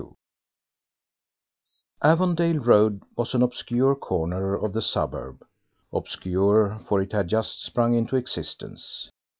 [0.01, 0.15] XXII
[2.01, 5.45] Avondale Road was an obscure corner of the suburb
[5.93, 9.11] obscure, for it had just sprung into existence.